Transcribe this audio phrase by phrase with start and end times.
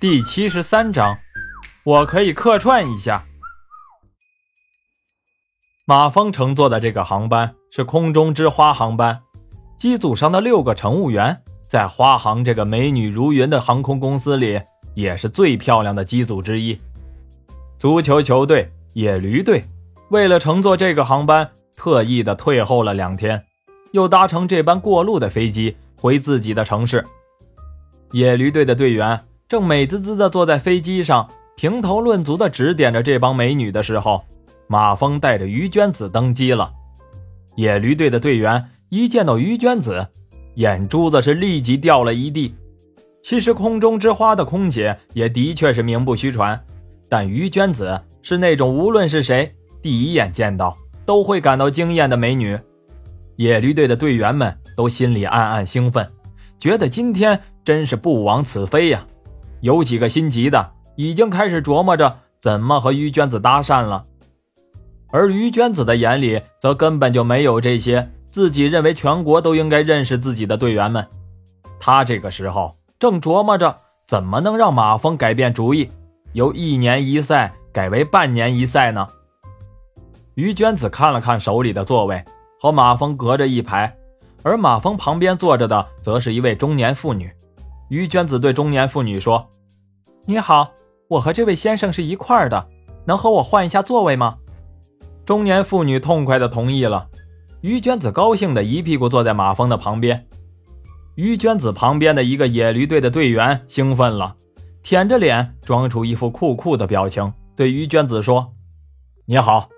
[0.00, 1.18] 第七十三章，
[1.82, 3.26] 我可以客串一下。
[5.86, 9.20] 马峰乘坐的这个航班是空中之花航班，
[9.76, 14.60] 机组上的六个乘务员在花航这个美女如云的航空公司里，
[14.94, 16.78] 也是最漂亮的机组之一。
[17.76, 19.64] 足球球队野驴队
[20.10, 23.44] 为了乘坐这个航班，特意的退后了两天，
[23.90, 27.04] 又搭乘这班过路的飞机回自己的城市。
[28.12, 29.20] 野驴队的队员。
[29.48, 34.22] 正美滋滋地坐在飞机上，评头论足地指点着这帮美女的时候，
[34.66, 36.70] 马峰带着于娟子登机了。
[37.56, 40.06] 野驴队的队员一见到于娟子，
[40.56, 42.54] 眼珠子是立即掉了一地。
[43.22, 46.62] 其实空中之花的空姐也的确是名不虚传，
[47.08, 52.58] 但于娟子是那种无论是谁第一眼见到都会感到惊艳的美女。
[53.36, 56.06] 野驴队的队员们都心里暗暗兴奋，
[56.58, 59.06] 觉得今天真是不枉此飞呀。
[59.60, 64.04] 有几个心急的，已经开始琢磨着怎么和于娟子搭讪了，
[65.10, 71.06] 而于娟子的眼里则根本就没有这些自己认为全国都应该认识自己的队员们。
[71.80, 75.90] 他这个时候正琢磨着怎么能让马峰改变主意，
[76.32, 79.08] 由一年一赛改为半年一赛呢？
[80.34, 82.24] 于娟子看了看手里的座位，
[82.60, 83.96] 和马峰隔着一排，
[84.42, 87.30] 而马峰旁边坐着的则是一位中年妇女。
[87.88, 89.50] 于娟子对中年妇女说
[90.26, 90.72] ：“你好，
[91.08, 92.68] 我和这位先生是一块儿的，
[93.06, 94.36] 能和我换一下座位吗？”
[95.24, 97.08] 中年妇女痛快的同意了。
[97.60, 100.26] 于娟子高兴的一屁股坐在马蜂的旁边。
[101.16, 104.36] 于娟子旁边的一个野驴队的队员兴奋了，
[104.82, 108.52] 舔着脸装出一副酷酷的表情，对于娟子说
[109.26, 109.68] ：“你好。”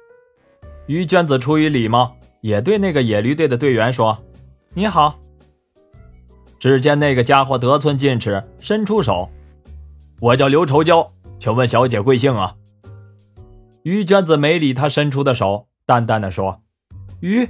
[0.86, 4.18] 于娟子出于礼貌，也对那个野驴队的队员说
[4.74, 5.14] ：“你好。”
[6.60, 9.30] 只见那个家伙得寸进尺，伸出手
[10.20, 12.54] ：“我叫刘愁娇，请问小姐贵姓啊？”
[13.82, 16.60] 于娟子没理他伸出的手，淡淡的说
[17.20, 17.48] ：“于。”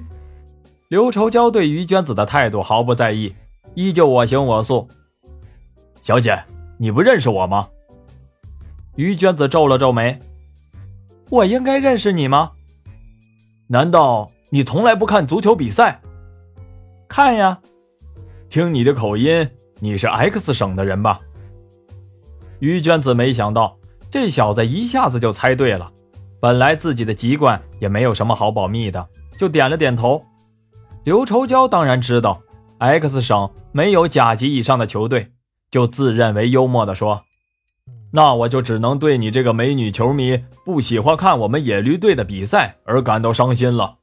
[0.87, 3.35] 刘愁娇对于娟子的态度毫不在意，
[3.75, 4.89] 依旧我行我素。
[6.01, 6.41] “小姐，
[6.79, 7.69] 你不认识我吗？”
[8.95, 10.19] 于娟子皱了皱眉
[11.31, 12.53] ：“我应该认识你吗？
[13.67, 16.01] 难道你从来不看足球比赛
[17.09, 17.59] ？”“看呀。”
[18.51, 21.21] 听你的口音，你是 X 省的人吧？
[22.59, 23.79] 于娟子没想到
[24.11, 25.89] 这小子一下子就猜对了。
[26.41, 29.09] 本来自己的籍贯也没有什么好保密的，
[29.39, 30.21] 就点了点头。
[31.05, 32.43] 刘愁娇当然知道
[32.79, 35.31] X 省没有甲级以上的球队，
[35.71, 37.23] 就自认为幽默的说
[38.11, 43.99] ：“那我就只能对你这个美女球迷不喜欢看我们野驴队的比赛而感到伤心了。”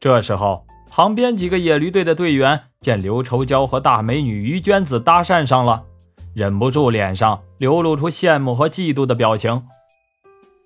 [0.00, 0.66] 这时候。
[0.96, 5.84] 旁边几个野驴队的队员见刘愁娇和大美女于娟子搭讪上了，
[6.34, 9.62] 忍不住脸上流露出羡慕和嫉妒的表情。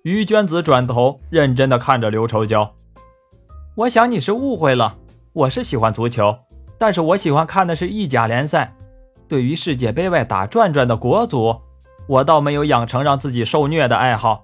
[0.03, 2.75] 于娟子转头认真的看着刘愁娇
[3.73, 4.97] ：“我想你是误会了，
[5.31, 6.35] 我是喜欢足球，
[6.77, 8.75] 但是我喜欢看的是意甲联赛。
[9.29, 11.55] 对于世界杯外打转转的国足，
[12.05, 14.43] 我倒没有养成让自己受虐的爱好。”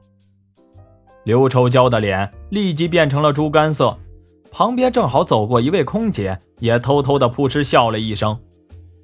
[1.25, 3.97] 刘愁娇的脸立即变成了猪肝色。
[4.49, 8.37] 旁边正好走过一位空姐，也偷偷的扑哧笑了一声。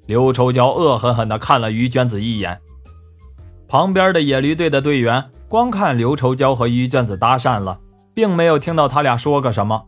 [0.06, 2.60] 刘愁娇恶狠狠地看了于娟子一眼。
[3.68, 7.78] 旁边的野驴队的队员光看刘愁娇和于娟子搭讪了，
[8.12, 9.82] 并没有听到他俩说个什么。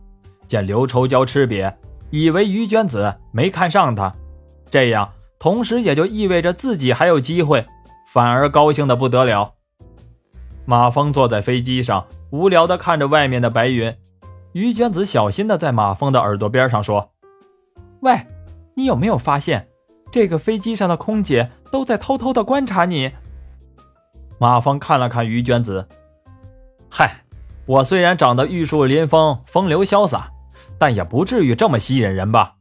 [0.47, 1.73] 见刘愁娇吃瘪，
[2.11, 4.13] 以为于娟子没看上他，
[4.69, 7.65] 这样同时也就意味着自己还有机会，
[8.13, 9.53] 反而高兴的不得了。
[10.65, 13.93] 马峰坐在飞机上，无聊的看着外面的白云。
[14.53, 17.11] 于娟子小心的在马峰的耳朵边上说
[18.05, 18.15] ：“喂，
[18.75, 19.67] 你有没有发现，
[20.11, 23.11] 这个飞机上的空姐都在偷偷的观察你？”
[24.37, 25.87] 马峰看了看于娟子，
[26.87, 27.23] 嗨，
[27.65, 30.31] 我虽然长得玉树临风、风流潇洒，
[30.77, 32.53] 但也不至于这么吸引人吧？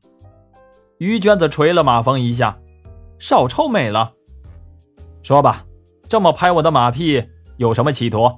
[0.97, 2.57] 于娟子捶了马峰一下，
[3.19, 4.15] 少臭美了。
[5.23, 5.67] 说吧，
[6.09, 7.23] 这么拍我的马屁
[7.59, 8.33] 有什么企图？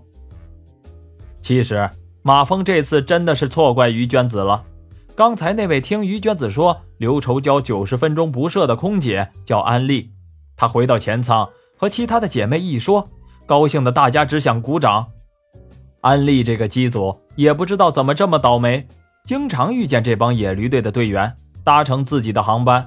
[1.40, 1.88] 其实。
[2.22, 4.64] 马峰这次真的是错怪于娟子了。
[5.16, 10.12] 刚才那位听于娟子说刘愁娇九十分钟不射的空姐叫安利，
[10.58, 13.08] 她回到前舱和其他的姐妹一说，
[13.46, 15.06] 高兴的大家只想鼓掌。
[16.02, 18.86] 安利这个机组也不知道怎么这么倒霉，
[19.24, 21.34] 经常遇见这帮野驴队的队员
[21.64, 22.86] 搭乘自己的航班。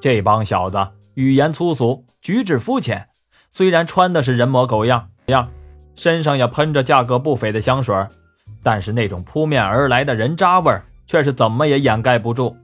[0.00, 0.84] 这帮小子
[1.14, 3.06] 语言粗俗，举止肤浅，
[3.52, 5.48] 虽然穿的是人模狗样样，
[5.94, 7.94] 身上也喷着价格不菲的香水。
[8.64, 12.56] 但是那种扑面而来的人渣味儿，却是怎么也掩盖不住。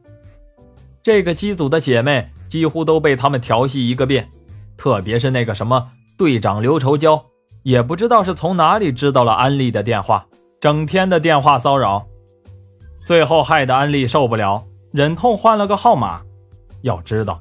[1.02, 4.28] 这个机组的姐妹几乎都被他们调戏一个遍，
[4.76, 7.24] 特别是那个什么队长刘愁娇
[7.62, 10.26] 也不知道是从哪里知道了安利的电话，
[10.60, 12.06] 整天的电话骚扰，
[13.04, 16.20] 最后害得安利受不了，忍痛换了个号码。
[16.82, 17.40] 要知道，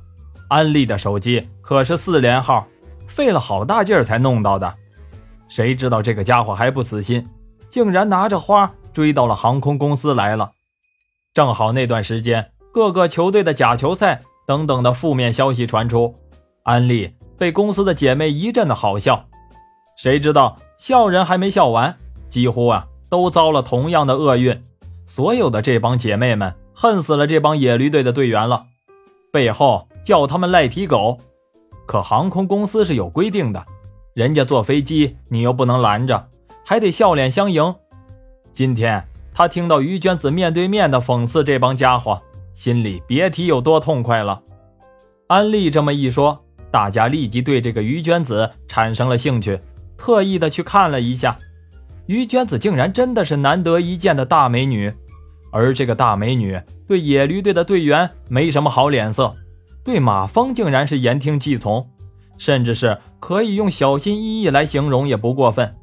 [0.50, 2.66] 安利的手机可是四连号，
[3.08, 4.74] 费了好大劲儿才弄到的。
[5.48, 7.26] 谁知道这个家伙还不死心，
[7.70, 10.52] 竟然拿着花追到了航空公司来了。
[11.38, 16.16] 正好那段时间，各个球队的假球赛等等的负面消息传出，
[16.64, 19.24] 安利被公司的姐妹一阵的好笑。
[19.96, 21.96] 谁知道笑人还没笑完，
[22.28, 24.64] 几乎啊都遭了同样的厄运。
[25.06, 28.66] 所有的这帮姐妹们恨死了这帮野驴队的队员了，
[29.32, 31.20] 背后叫他们赖皮狗。
[31.86, 33.64] 可航空公司是有规定的，
[34.16, 36.30] 人家坐飞机你又不能拦着，
[36.66, 37.76] 还得笑脸相迎。
[38.52, 39.08] 今天。
[39.38, 42.20] 他听到于娟子面对面的讽刺这帮家伙，
[42.56, 44.42] 心里别提有多痛快了。
[45.28, 46.40] 安利这么一说，
[46.72, 49.60] 大家立即对这个于娟子产生了兴趣，
[49.96, 51.38] 特意的去看了一下。
[52.08, 54.92] 于娟子竟然真的是难得一见的大美女，
[55.52, 59.36] 而这个大美女对野驴队的队员没什么好脸色，
[59.84, 61.88] 对马蜂竟然是言听计从，
[62.40, 65.76] 甚至是可以用小心翼翼来形容也不过分。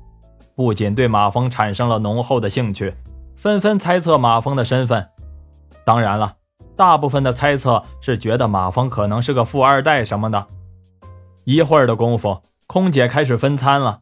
[0.57, 2.93] 不仅对马蜂产生了浓厚的兴趣。
[3.37, 5.09] 纷纷猜测马蜂的身份，
[5.85, 6.37] 当然了，
[6.77, 10.47] 大部分的猜测是觉得马蜂可能是个富二代什么的。
[11.45, 14.01] 一会儿的功夫，空姐开始分餐了。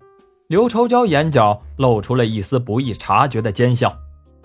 [0.49, 3.96] 刘愁娇眼角露出了一丝不易察觉的奸笑，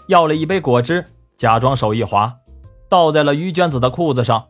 [0.07, 1.05] 要了一杯果汁，
[1.37, 2.33] 假装手一滑，
[2.89, 4.45] 倒在了于娟子的裤子上。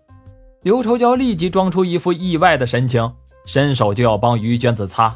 [0.61, 3.11] 刘愁娇立即装出一副意外的神情，
[3.45, 5.15] 伸手就要帮于娟子擦。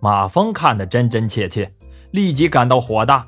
[0.00, 1.70] 马蜂看得真真切切，
[2.12, 3.26] 立即感到火大。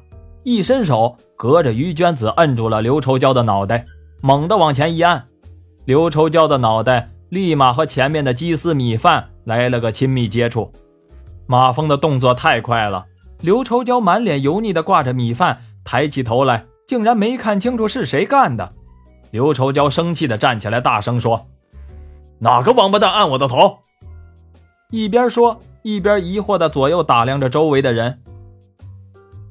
[0.51, 3.87] 一伸手，隔着于娟子摁住了刘愁娇的脑袋，
[4.21, 5.29] 猛地往前一按，
[5.85, 10.73] 刘愁娇的脑袋立马和前面的鸡丝米饭来了个亲密接触。
[11.47, 13.07] 马蜂的动作太快了，
[13.41, 18.73] 刘愁娇满脸油腻的挂着米饭，抬起头来，竟然没看清楚是谁干的。
[19.31, 21.47] 刘愁娇生气的站起来，大声说
[22.41, 23.79] ：“哪个王八蛋按我的头？”
[24.91, 28.21] 一边说，一边疑惑的左右打量着周围的人。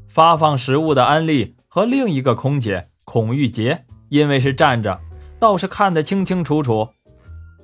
[0.10, 5.00] 发放食物的安利和另一个空姐孔玉洁，因为是站着，
[5.40, 6.90] 倒是看得清清楚楚。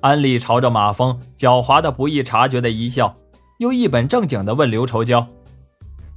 [0.00, 3.16] 安利朝着马蜂狡猾的不易察觉的一笑，
[3.58, 5.26] 又一本正经地问刘愁娇：“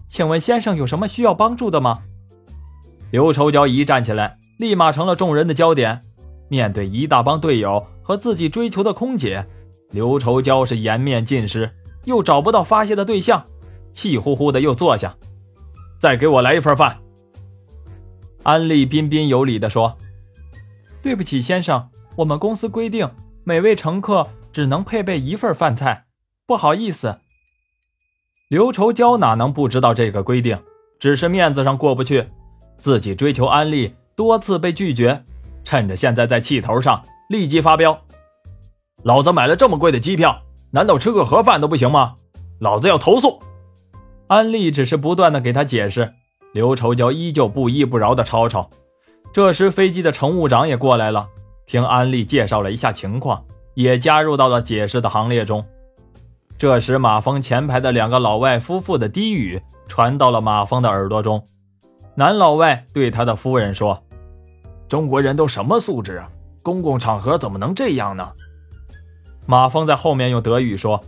[0.07, 2.01] 请问先生有什么需要帮助的吗？”
[3.09, 6.01] 刘愁娇一站起来，立马成了众人的焦点。
[6.47, 9.47] 面对一大帮队友和自己追求的空姐，
[9.89, 11.71] 刘愁娇是颜面尽失，
[12.05, 13.43] 又找不到发泄的对象，
[13.93, 15.15] 气呼呼的又坐下。
[15.99, 16.97] 再给我来一份饭。”
[18.43, 19.97] 安利彬彬有礼地说。
[21.03, 23.09] “对不起，先生，我们公司规定，
[23.43, 26.05] 每位乘客只能配备一份饭菜，
[26.47, 27.19] 不好意思。”
[28.49, 30.57] 刘愁娇哪能不知道这个规定？
[30.99, 32.27] 只是面子上过不去，
[32.77, 35.23] 自己追求安利多次被拒绝，
[35.63, 37.97] 趁着现在在气头上，立即发飙
[39.03, 40.41] ：“老子买了这么贵的机票，
[40.71, 42.15] 难道吃个盒饭都不行吗？
[42.59, 43.41] 老子要投诉！”
[44.29, 46.07] 安利只是不断的给他解释，
[46.53, 48.69] 刘愁娇依旧不依不饶的吵吵。
[49.33, 51.27] 这时，飞机的乘务长也过来了，
[51.65, 53.43] 听安利介绍了一下情况，
[53.73, 55.65] 也加入到了解释的行列中。
[56.59, 61.43] 这时，马蜂前排的两个老外夫妇的低语传到了马蜂的耳朵中。
[62.13, 63.99] 男老外对他的夫人说
[64.87, 66.29] ：“中国人都什么素质啊？
[66.61, 68.31] 公共场合怎么能这样呢？”
[69.47, 71.03] 马蜂在后面用德语说：“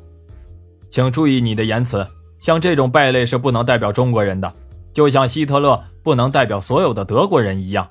[0.90, 2.04] 请注意你的言辞。”
[2.42, 4.52] 像这种败类是不能代表中国人的，
[4.92, 7.88] 就像希特勒不能代表所有的德国人一样。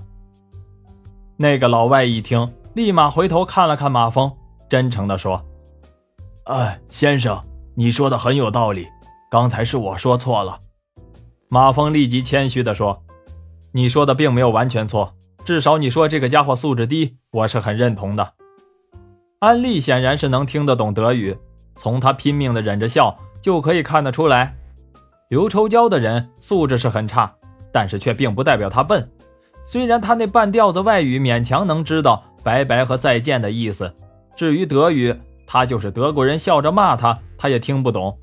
[1.37, 4.31] 那个老外一听，立马回头看了看马蜂，
[4.69, 5.43] 真诚地说
[6.45, 7.43] ：“哎，先生，
[7.77, 8.89] 你说的很有道理，
[9.31, 10.59] 刚才是我说错了。”
[11.49, 13.03] 马蜂立即谦虚地说
[13.73, 15.15] ：“你说的并没有完全错，
[15.45, 18.33] 至少你说这个家伙素质低，我是很认同的。”
[19.39, 21.39] 安利显然是能听得懂德语，
[21.79, 23.17] 从他拼命的忍着笑。
[23.41, 24.55] 就可以看得出来，
[25.29, 27.33] 刘愁娇的人素质是很差，
[27.73, 29.09] 但是却并不代表他笨。
[29.63, 33.95] 虽然他那半吊子外语勉强能知道“拜拜”和“再见”的意思，
[34.35, 35.15] 至于德语，
[35.47, 38.19] 他就是德国人笑着骂他，他也听不懂。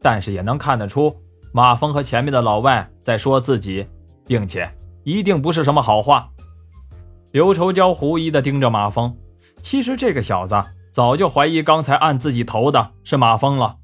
[0.00, 1.14] 但是也能看得出，
[1.52, 3.86] 马蜂和前面的老外在说自己，
[4.26, 4.70] 并且
[5.02, 6.30] 一定不是什么好话。
[7.32, 9.16] 刘愁娇狐疑地盯着马蜂，
[9.60, 13.76] 其实这个小子早就怀疑刚才按自己头的是马蜂了。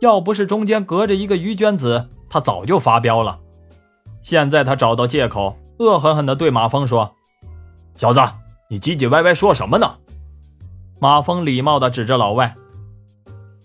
[0.00, 3.38] 要不是中间隔着一个于娟子，他早就发飙了。
[4.22, 7.14] 现在他找到借口，恶狠狠地对马蜂说
[7.96, 8.20] ：“小子，
[8.68, 9.96] 你唧唧歪歪说什么呢？”
[10.98, 12.54] 马蜂礼貌地指着老外：“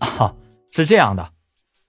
[0.00, 0.32] 啊，
[0.70, 1.30] 是这样的，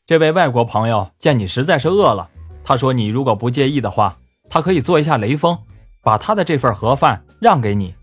[0.05, 2.29] 这位外国朋友见你实在是饿了，
[2.63, 4.17] 他说你如果不介意的话，
[4.49, 5.57] 他可以做一下雷锋，
[6.01, 7.93] 把他的这份盒饭让给你。”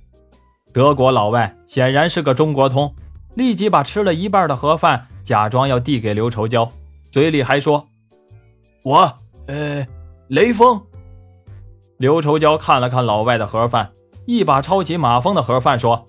[0.74, 2.94] 德国老外显然是个中国通，
[3.34, 6.70] 立即把吃了一半的盒饭假装要递给刘愁娇，
[7.10, 7.88] 嘴里还说
[8.84, 9.12] ：“我，
[9.46, 9.86] 呃，
[10.28, 10.80] 雷锋。”
[11.96, 13.90] 刘愁娇看了看老外的盒饭，
[14.26, 16.06] 一把抄起马蜂的盒饭说：“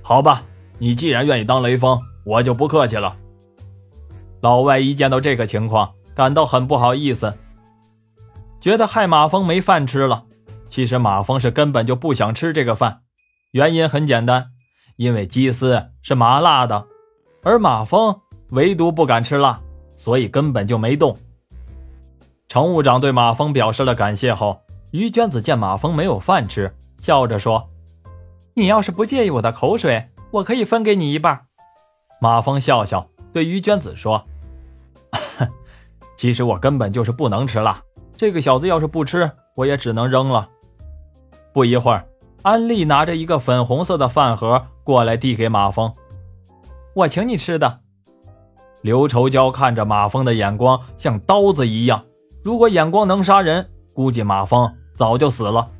[0.00, 0.42] 好吧，
[0.78, 3.16] 你既然愿意当雷锋，我就不客气了。”
[4.40, 7.36] 老外一见到这个情况，感到很不好意思，
[8.60, 10.24] 觉得害马蜂没饭吃了。
[10.68, 13.02] 其实马蜂是根本就不想吃这个饭。
[13.50, 14.52] 原因很简单，
[14.96, 16.86] 因为鸡丝是麻辣的，
[17.42, 18.21] 而马蜂
[18.52, 19.60] 唯独不敢吃辣，
[19.96, 21.16] 所以根本就没动。
[22.48, 27.70] 乘务长对马蜂表示了感谢后，于娟子见马蜂没有饭吃，笑着说
[28.54, 31.46] ：“你要是不介意我的口水，我可以分给你一半。”
[32.20, 34.22] 马蜂笑笑对于娟子说
[36.14, 37.82] ：“其实我根本就是不能吃辣，
[38.16, 40.48] 这个小子要是不吃，我也只能扔了。”
[41.52, 42.06] 不一会儿。
[42.42, 45.94] 安利拿着一个粉红色的饭盒过来，递给马蜂
[46.94, 47.80] ：“我请你吃的。”
[48.82, 52.04] 刘愁娇看着马蜂的眼光像刀子一样，
[52.42, 55.70] 如果眼光能杀人，估计马蜂早就死了。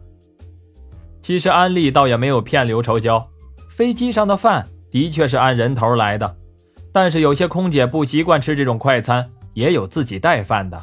[1.20, 3.28] 其实安利倒也没有骗刘愁娇，
[3.68, 6.36] 飞机上的饭的确是按人头来的，
[6.92, 10.82] 但是有些空姐不习惯吃这种快餐，也有自己带饭的，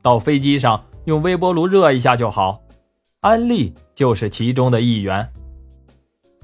[0.00, 2.60] 到飞机上用微波炉热一下就好。
[3.20, 5.30] 安利就是其中的一员。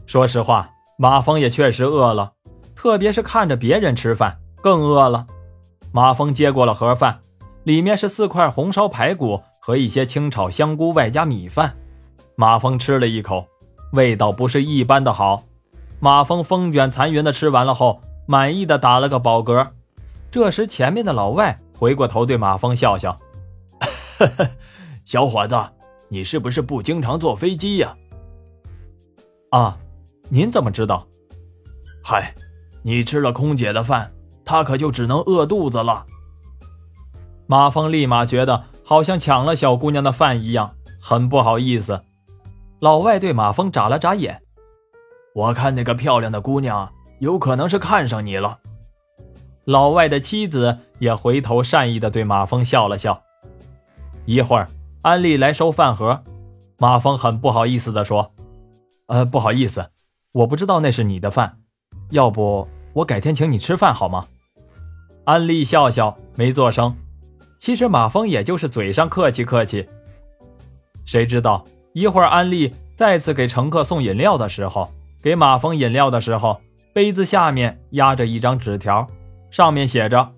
[0.07, 2.33] 说实话，马蜂也确实饿了，
[2.75, 5.27] 特别是看着别人吃饭，更饿了。
[5.93, 7.21] 马蜂接过了盒饭，
[7.65, 11.77] 里面是四块红烧排骨和一些清炒香菇，外加米饭。
[12.37, 13.47] 马蜂吃了一口，
[13.93, 15.45] 味道不是一般的好。
[16.01, 19.69] 马蜂风卷残云的吃完了后，满意的打了个饱嗝。
[20.31, 23.19] 这时，前面的老外回过头对马蜂笑笑
[25.05, 25.57] ：“小伙子。”
[26.11, 27.95] 你是不是不经常坐飞机呀？
[29.51, 29.77] 啊，
[30.31, 31.07] 您怎么知道？
[32.03, 32.33] 嗨，
[32.83, 34.11] 你吃了空姐的饭，
[34.49, 36.07] 他可就只能饿肚子了。
[37.47, 42.01] 马蜂立马觉得好像抢了小姑娘的饭一样，很不好意思。
[42.81, 44.41] 老外对马蜂眨了眨眼，
[45.35, 46.91] 我看那个漂亮的姑娘
[47.21, 48.61] 有可能是看上你了。
[49.67, 53.23] 老外的妻子也回头善意的对马蜂笑了笑。
[54.25, 54.67] 一会儿。
[55.03, 56.25] 安利来收饭盒，
[56.77, 58.33] 马蜂很不好意思地说
[59.07, 59.91] ：“呃，不好意思，
[60.33, 61.59] 我不知道那是你的饭，
[62.11, 64.27] 要不我改天请你吃饭好吗？”
[65.29, 66.97] 安利笑笑没做声。
[67.59, 69.87] 其实马蜂也就是嘴上客气客气。
[71.05, 74.91] 谁知道一会儿安利再次给乘客送饮料的时候，
[75.23, 76.59] 给马蜂饮料的时候，
[76.95, 79.07] 杯子下面压着一张纸条，
[79.51, 80.33] 上面写着：“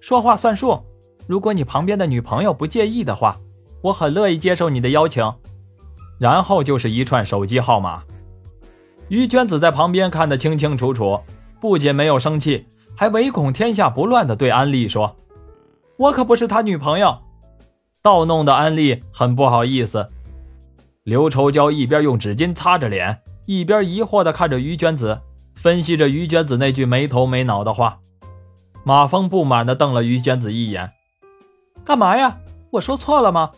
[0.00, 0.84] 说话算数，
[1.26, 3.40] 如果你旁边的女朋友不介意的话。”
[3.82, 5.32] 我很乐意接受你的邀请，
[6.18, 8.02] 然后就是一串手机号码。
[9.08, 11.18] 于娟子在旁边看得清清楚楚，
[11.58, 12.66] 不仅没有生气，
[12.96, 15.16] 还唯恐天下不乱的对安利说
[15.96, 17.18] ：“我可不是他女朋友。”
[18.02, 20.08] 倒弄得安利很不好意思。
[21.04, 25.20] 刘愁娇一边用纸巾擦着脸，一边疑惑地看着于娟子，
[25.54, 27.98] 分析着于娟子那句没头没脑的话。
[28.84, 30.90] 马峰不满地瞪了于娟子一眼
[31.84, 32.38] ：“干嘛呀？
[32.72, 33.52] 我说错了吗？”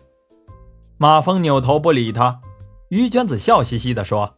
[0.98, 2.40] 马峰扭头不理他，
[2.88, 4.34] 于娟子笑嘻嘻地说：“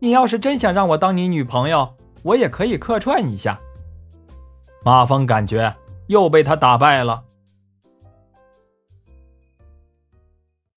[0.00, 3.60] 你要是真想让我当你女朋友，我也可以客串一下。”
[4.82, 5.74] 马蜂感觉
[6.06, 7.22] 又被他打败了。